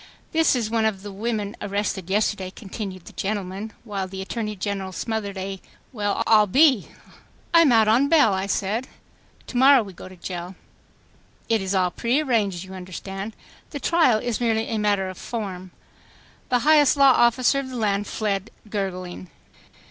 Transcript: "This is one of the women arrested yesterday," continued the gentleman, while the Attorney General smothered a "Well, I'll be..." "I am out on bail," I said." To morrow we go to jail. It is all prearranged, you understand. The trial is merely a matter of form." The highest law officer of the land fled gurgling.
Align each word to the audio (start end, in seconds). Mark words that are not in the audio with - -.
"This 0.31 0.55
is 0.55 0.71
one 0.71 0.85
of 0.85 1.03
the 1.03 1.11
women 1.11 1.55
arrested 1.61 2.09
yesterday," 2.09 2.49
continued 2.49 3.05
the 3.05 3.13
gentleman, 3.13 3.71
while 3.83 4.07
the 4.07 4.19
Attorney 4.23 4.55
General 4.55 4.91
smothered 4.91 5.37
a 5.37 5.61
"Well, 5.93 6.23
I'll 6.25 6.47
be..." 6.47 6.87
"I 7.53 7.61
am 7.61 7.71
out 7.71 7.87
on 7.87 8.07
bail," 8.07 8.33
I 8.33 8.47
said." 8.47 8.87
To 9.45 9.57
morrow 9.57 9.83
we 9.83 9.93
go 9.93 10.09
to 10.09 10.15
jail. 10.15 10.55
It 11.49 11.61
is 11.61 11.75
all 11.75 11.91
prearranged, 11.91 12.63
you 12.63 12.73
understand. 12.73 13.35
The 13.69 13.79
trial 13.79 14.17
is 14.17 14.41
merely 14.41 14.69
a 14.69 14.79
matter 14.79 15.07
of 15.07 15.19
form." 15.19 15.69
The 16.49 16.57
highest 16.65 16.97
law 16.97 17.11
officer 17.11 17.59
of 17.59 17.69
the 17.69 17.75
land 17.77 18.07
fled 18.07 18.49
gurgling. 18.71 19.29